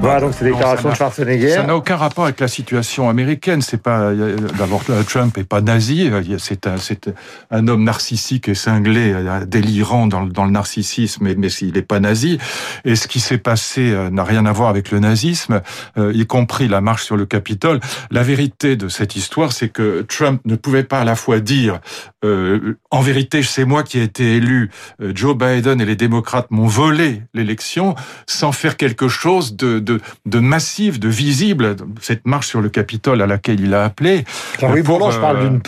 Voilà 0.00 0.20
donc 0.20 0.34
ces 0.34 0.44
déclarations 0.44 0.90
de 0.90 0.94
Schwarzenegger. 0.94 1.50
Ça 1.50 1.62
n'a 1.64 1.76
aucun 1.76 1.96
rapport 1.96 2.24
avec 2.24 2.38
la 2.38 2.48
situation 2.48 3.08
américaine. 3.08 3.60
C'est 3.60 3.82
pas 3.82 4.12
d'abord 4.58 4.82
Trump 5.08 5.36
est 5.36 5.44
pas 5.44 5.60
nazi. 5.60 6.08
C'est 6.38 6.66
un, 6.66 6.76
c'est 6.76 7.10
un 7.50 7.66
homme 7.66 7.82
narcissique 7.82 8.48
et 8.48 8.54
cinglé, 8.54 9.14
délirant 9.46 9.95
dans, 10.06 10.44
le 10.44 10.50
narcissisme, 10.50 11.24
mais, 11.24 11.34
mais 11.36 11.48
il 11.48 11.72
n'est 11.72 11.82
pas 11.82 12.00
nazi. 12.00 12.38
Et 12.84 12.96
ce 12.96 13.08
qui 13.08 13.20
s'est 13.20 13.38
passé 13.38 13.90
euh, 13.90 14.10
n'a 14.10 14.24
rien 14.24 14.44
à 14.44 14.52
voir 14.52 14.68
avec 14.68 14.90
le 14.90 14.98
nazisme, 14.98 15.62
euh, 15.96 16.12
y 16.14 16.26
compris 16.26 16.68
la 16.68 16.82
marche 16.82 17.04
sur 17.04 17.16
le 17.16 17.24
Capitole. 17.24 17.80
La 18.10 18.22
vérité 18.22 18.76
de 18.76 18.88
cette 18.88 19.16
histoire, 19.16 19.52
c'est 19.52 19.70
que 19.70 20.02
Trump 20.02 20.40
ne 20.44 20.56
pouvait 20.56 20.84
pas 20.84 21.00
à 21.00 21.04
la 21.04 21.16
fois 21.16 21.40
dire 21.40 21.80
euh, 22.24 22.76
en 22.90 23.00
vérité, 23.00 23.42
c'est 23.42 23.64
moi 23.64 23.82
qui 23.82 23.98
ai 23.98 24.02
été 24.02 24.36
élu, 24.36 24.70
Joe 25.00 25.36
Biden 25.36 25.80
et 25.80 25.84
les 25.84 25.96
démocrates 25.96 26.50
m'ont 26.50 26.66
volé 26.66 27.22
l'élection, 27.34 27.94
sans 28.26 28.52
faire 28.52 28.76
quelque 28.76 29.08
chose 29.08 29.56
de, 29.56 29.78
de, 29.78 30.00
de, 30.24 30.38
massif, 30.40 30.98
de 30.98 31.08
visible, 31.08 31.76
cette 32.00 32.26
marche 32.26 32.48
sur 32.48 32.60
le 32.60 32.68
Capitole 32.68 33.22
à 33.22 33.26
laquelle 33.26 33.60
il 33.60 33.72
a 33.74 33.84
appelé. 33.84 34.24
oui, 34.62 34.82
pour, 34.82 35.10
je 35.10 35.20
parle 35.20 35.40
d'une, 35.40 35.60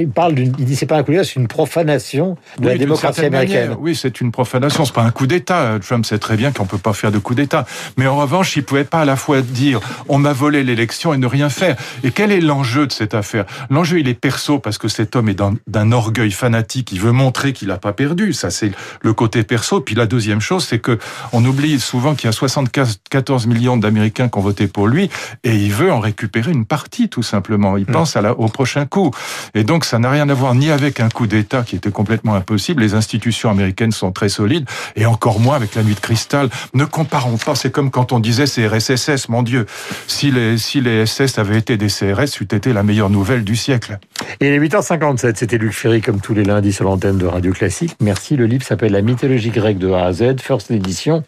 il 0.00 0.08
parle 0.08 0.34
d'une, 0.34 0.52
il 0.58 0.64
dit 0.64 0.76
c'est 0.76 0.86
pas 0.86 0.98
un 0.98 1.02
coup 1.02 1.12
c'est 1.12 1.36
une 1.36 1.48
profanation 1.48 2.36
de 2.58 2.68
la 2.68 2.78
démocratie 2.78 3.24
américaine. 3.24 3.51
Oui, 3.78 3.94
c'est 3.94 4.20
une 4.20 4.32
profanation. 4.32 4.84
C'est 4.84 4.94
pas 4.94 5.02
un 5.02 5.10
coup 5.10 5.26
d'État. 5.26 5.78
Trump 5.84 6.06
sait 6.06 6.18
très 6.18 6.36
bien 6.36 6.52
qu'on 6.52 6.66
peut 6.66 6.78
pas 6.78 6.92
faire 6.92 7.12
de 7.12 7.18
coup 7.18 7.34
d'État. 7.34 7.64
Mais 7.96 8.06
en 8.06 8.16
revanche, 8.16 8.56
il 8.56 8.64
pouvait 8.64 8.84
pas 8.84 9.00
à 9.00 9.04
la 9.04 9.16
fois 9.16 9.40
dire 9.42 9.80
on 10.08 10.18
m'a 10.18 10.32
volé 10.32 10.64
l'élection 10.64 11.14
et 11.14 11.18
ne 11.18 11.26
rien 11.26 11.48
faire. 11.48 11.76
Et 12.04 12.10
quel 12.10 12.32
est 12.32 12.40
l'enjeu 12.40 12.86
de 12.86 12.92
cette 12.92 13.14
affaire? 13.14 13.44
L'enjeu, 13.70 14.00
il 14.00 14.08
est 14.08 14.14
perso 14.14 14.58
parce 14.58 14.78
que 14.78 14.88
cet 14.88 15.16
homme 15.16 15.28
est 15.28 15.40
d'un 15.66 15.92
orgueil 15.92 16.30
fanatique. 16.30 16.92
Il 16.92 17.00
veut 17.00 17.12
montrer 17.12 17.52
qu'il 17.52 17.70
a 17.70 17.78
pas 17.78 17.92
perdu. 17.92 18.32
Ça, 18.32 18.50
c'est 18.50 18.72
le 19.00 19.12
côté 19.12 19.42
perso. 19.42 19.80
Puis 19.80 19.94
la 19.94 20.06
deuxième 20.06 20.40
chose, 20.40 20.64
c'est 20.64 20.78
que 20.78 20.98
on 21.32 21.44
oublie 21.44 21.80
souvent 21.80 22.14
qu'il 22.14 22.26
y 22.26 22.28
a 22.28 22.32
74 22.32 23.46
millions 23.46 23.76
d'Américains 23.76 24.28
qui 24.28 24.38
ont 24.38 24.42
voté 24.42 24.66
pour 24.66 24.86
lui 24.86 25.10
et 25.44 25.56
il 25.56 25.72
veut 25.72 25.92
en 25.92 26.00
récupérer 26.00 26.52
une 26.52 26.66
partie, 26.66 27.08
tout 27.08 27.22
simplement. 27.22 27.76
Il 27.76 27.84
mm. 27.84 27.92
pense 27.92 28.16
à 28.16 28.22
la, 28.22 28.32
au 28.32 28.48
prochain 28.48 28.86
coup. 28.86 29.10
Et 29.54 29.64
donc, 29.64 29.84
ça 29.84 29.98
n'a 29.98 30.10
rien 30.10 30.28
à 30.28 30.34
voir 30.34 30.54
ni 30.54 30.70
avec 30.70 31.00
un 31.00 31.08
coup 31.08 31.26
d'État 31.26 31.62
qui 31.62 31.76
était 31.76 31.90
complètement 31.90 32.34
impossible. 32.34 32.82
Les 32.82 32.94
institutions 32.94 33.41
américaines 33.50 33.92
sont 33.92 34.12
très 34.12 34.28
solides, 34.28 34.68
et 34.96 35.06
encore 35.06 35.40
moins 35.40 35.56
avec 35.56 35.74
la 35.74 35.82
nuit 35.82 35.94
de 35.94 36.00
cristal. 36.00 36.48
Ne 36.74 36.84
comparons 36.84 37.36
pas, 37.36 37.54
c'est 37.54 37.70
comme 37.70 37.90
quand 37.90 38.12
on 38.12 38.20
disait 38.20 38.44
CRSSS, 38.44 39.28
mon 39.28 39.42
Dieu. 39.42 39.66
Si 40.06 40.30
les, 40.30 40.58
si 40.58 40.80
les 40.80 41.06
SS 41.06 41.38
avaient 41.38 41.58
été 41.58 41.76
des 41.76 41.88
CRS, 41.88 42.26
c'eût 42.26 42.48
été 42.52 42.72
la 42.72 42.82
meilleure 42.82 43.10
nouvelle 43.10 43.44
du 43.44 43.56
siècle. 43.56 43.98
Et 44.40 44.48
il 44.48 44.52
est 44.52 44.60
8h57, 44.60 45.36
c'était 45.36 45.58
Luc 45.58 45.72
Ferry 45.72 46.00
comme 46.00 46.20
tous 46.20 46.34
les 46.34 46.44
lundis 46.44 46.72
sur 46.72 46.84
l'antenne 46.84 47.18
de 47.18 47.26
Radio 47.26 47.52
Classique. 47.52 47.96
Merci, 48.00 48.36
le 48.36 48.46
livre 48.46 48.64
s'appelle 48.64 48.92
La 48.92 49.02
mythologie 49.02 49.50
grecque 49.50 49.78
de 49.78 49.90
A 49.90 50.06
à 50.06 50.12
Z, 50.12 50.40
First 50.40 50.70
Edition, 50.70 51.24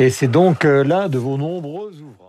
et 0.00 0.10
c'est 0.10 0.28
donc 0.28 0.64
euh, 0.64 0.84
l'un 0.84 1.08
de 1.08 1.18
vos 1.18 1.36
nombreux 1.36 1.92
ouvrages. 2.00 2.27